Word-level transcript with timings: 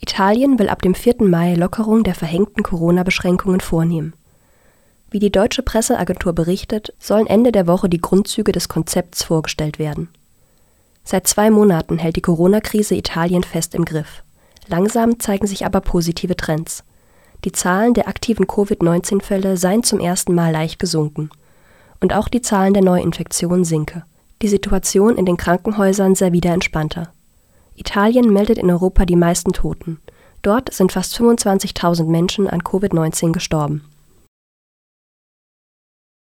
Italien 0.00 0.58
will 0.58 0.68
ab 0.68 0.82
dem 0.82 0.94
4. 0.94 1.16
Mai 1.20 1.54
Lockerung 1.54 2.04
der 2.04 2.14
verhängten 2.14 2.62
Corona-Beschränkungen 2.62 3.60
vornehmen. 3.60 4.14
Wie 5.10 5.18
die 5.18 5.32
deutsche 5.32 5.62
Presseagentur 5.62 6.32
berichtet, 6.32 6.92
sollen 6.98 7.26
Ende 7.26 7.52
der 7.52 7.66
Woche 7.66 7.88
die 7.88 8.00
Grundzüge 8.00 8.52
des 8.52 8.68
Konzepts 8.68 9.22
vorgestellt 9.22 9.78
werden. 9.78 10.08
Seit 11.04 11.26
zwei 11.26 11.50
Monaten 11.50 11.98
hält 11.98 12.16
die 12.16 12.22
Corona-Krise 12.22 12.96
Italien 12.96 13.44
fest 13.44 13.74
im 13.74 13.84
Griff. 13.84 14.24
Langsam 14.66 15.20
zeigen 15.20 15.46
sich 15.46 15.64
aber 15.64 15.80
positive 15.80 16.36
Trends. 16.36 16.82
Die 17.44 17.52
Zahlen 17.52 17.94
der 17.94 18.08
aktiven 18.08 18.48
Covid-19-Fälle 18.48 19.56
seien 19.56 19.84
zum 19.84 20.00
ersten 20.00 20.34
Mal 20.34 20.50
leicht 20.50 20.80
gesunken. 20.80 21.30
Und 22.00 22.12
auch 22.12 22.28
die 22.28 22.42
Zahlen 22.42 22.74
der 22.74 22.82
Neuinfektionen 22.82 23.64
sinke. 23.64 24.04
Die 24.42 24.48
Situation 24.48 25.16
in 25.16 25.24
den 25.24 25.36
Krankenhäusern 25.36 26.14
sei 26.14 26.32
wieder 26.32 26.52
entspannter. 26.52 27.12
Italien 27.76 28.32
meldet 28.32 28.58
in 28.58 28.70
Europa 28.70 29.04
die 29.04 29.16
meisten 29.16 29.52
Toten. 29.52 30.00
Dort 30.42 30.72
sind 30.72 30.92
fast 30.92 31.16
25.000 31.18 32.04
Menschen 32.04 32.48
an 32.48 32.62
Covid-19 32.62 33.32
gestorben 33.32 33.82